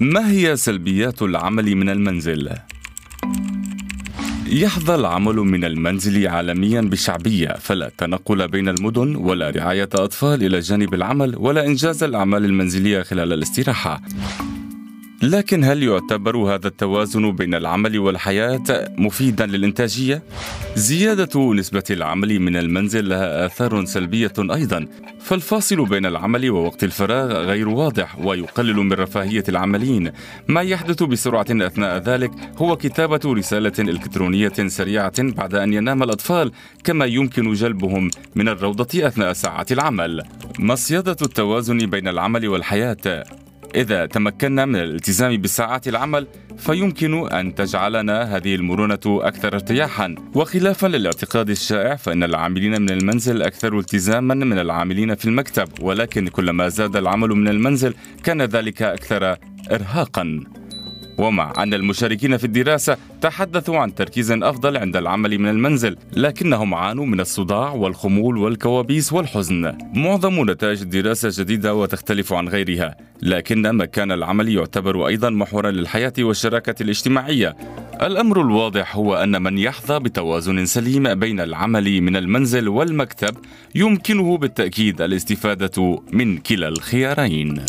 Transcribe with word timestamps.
ما 0.00 0.30
هي 0.30 0.56
سلبيات 0.56 1.22
العمل 1.22 1.74
من 1.76 1.88
المنزل؟ 1.88 2.50
يحظى 4.46 4.94
العمل 4.94 5.34
من 5.36 5.64
المنزل 5.64 6.26
عالميا 6.28 6.80
بشعبية 6.80 7.48
فلا 7.48 7.90
تنقل 7.98 8.48
بين 8.48 8.68
المدن 8.68 9.16
ولا 9.16 9.50
رعاية 9.50 9.88
أطفال 9.94 10.44
إلى 10.44 10.60
جانب 10.60 10.94
العمل 10.94 11.36
ولا 11.36 11.66
إنجاز 11.66 12.02
الأعمال 12.02 12.44
المنزلية 12.44 13.02
خلال 13.02 13.32
الاستراحة 13.32 14.02
لكن 15.22 15.64
هل 15.64 15.82
يعتبر 15.82 16.36
هذا 16.36 16.68
التوازن 16.68 17.32
بين 17.32 17.54
العمل 17.54 17.98
والحياة 17.98 18.62
مفيدا 18.98 19.46
للإنتاجية؟ 19.46 20.22
زيادة 20.74 21.52
نسبة 21.52 21.84
العمل 21.90 22.40
من 22.40 22.56
المنزل 22.56 23.08
لها 23.08 23.46
آثار 23.46 23.84
سلبية 23.84 24.32
أيضا، 24.38 24.86
فالفاصل 25.20 25.84
بين 25.84 26.06
العمل 26.06 26.50
ووقت 26.50 26.84
الفراغ 26.84 27.32
غير 27.32 27.68
واضح 27.68 28.18
ويقلل 28.18 28.76
من 28.76 28.92
رفاهية 28.92 29.44
العاملين، 29.48 30.12
ما 30.48 30.60
يحدث 30.60 31.02
بسرعة 31.02 31.46
أثناء 31.50 31.98
ذلك 31.98 32.30
هو 32.56 32.76
كتابة 32.76 33.20
رسالة 33.24 33.72
إلكترونية 33.78 34.52
سريعة 34.66 35.22
بعد 35.22 35.54
أن 35.54 35.72
ينام 35.72 36.02
الأطفال، 36.02 36.52
كما 36.84 37.04
يمكن 37.04 37.52
جلبهم 37.52 38.10
من 38.34 38.48
الروضة 38.48 39.06
أثناء 39.06 39.32
ساعات 39.32 39.72
العمل. 39.72 40.22
مصيدة 40.58 41.16
التوازن 41.22 41.78
بين 41.78 42.08
العمل 42.08 42.48
والحياة 42.48 43.24
إذا 43.74 44.06
تمكنا 44.06 44.64
من 44.64 44.76
الالتزام 44.76 45.40
بساعات 45.40 45.88
العمل 45.88 46.26
فيمكن 46.58 47.28
أن 47.32 47.54
تجعلنا 47.54 48.36
هذه 48.36 48.54
المرونة 48.54 48.98
أكثر 49.06 49.54
ارتياحا. 49.54 50.14
وخلافا 50.34 50.86
للاعتقاد 50.86 51.50
الشائع 51.50 51.96
فإن 51.96 52.22
العاملين 52.22 52.82
من 52.82 52.90
المنزل 52.90 53.42
أكثر 53.42 53.78
التزاما 53.78 54.34
من 54.34 54.58
العاملين 54.58 55.14
في 55.14 55.24
المكتب. 55.24 55.68
ولكن 55.80 56.28
كلما 56.28 56.68
زاد 56.68 56.96
العمل 56.96 57.28
من 57.28 57.48
المنزل 57.48 57.94
كان 58.24 58.42
ذلك 58.42 58.82
أكثر 58.82 59.36
إرهاقا. 59.72 60.44
ومع 61.18 61.52
أن 61.58 61.74
المشاركين 61.74 62.36
في 62.36 62.44
الدراسة 62.44 62.96
تحدثوا 63.20 63.78
عن 63.78 63.94
تركيز 63.94 64.32
أفضل 64.32 64.76
عند 64.76 64.96
العمل 64.96 65.38
من 65.38 65.48
المنزل 65.48 65.96
لكنهم 66.12 66.74
عانوا 66.74 67.06
من 67.06 67.20
الصداع 67.20 67.72
والخمول 67.72 68.36
والكوابيس 68.38 69.12
والحزن. 69.12 69.78
معظم 69.94 70.50
نتائج 70.50 70.80
الدراسة 70.82 71.42
جديدة 71.42 71.74
وتختلف 71.74 72.32
عن 72.32 72.48
غيرها 72.48 72.96
لكن 73.22 73.62
مكان 73.76 74.12
العمل 74.12 74.48
يعتبر 74.48 75.06
أيضا 75.06 75.30
محورا 75.30 75.70
للحياة 75.70 76.12
والشراكة 76.18 76.82
الاجتماعية. 76.82 77.56
الأمر 78.02 78.40
الواضح 78.40 78.96
هو 78.96 79.14
أن 79.14 79.42
من 79.42 79.58
يحظى 79.58 79.98
بتوازن 79.98 80.66
سليم 80.66 81.14
بين 81.14 81.40
العمل 81.40 82.00
من 82.00 82.16
المنزل 82.16 82.68
والمكتب 82.68 83.36
يمكنه 83.74 84.38
بالتأكيد 84.38 85.00
الاستفادة 85.00 86.02
من 86.12 86.38
كلا 86.38 86.68
الخيارين. 86.68 87.64